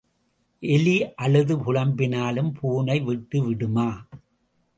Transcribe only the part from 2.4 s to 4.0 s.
பூனை விட்டுவிடுமா?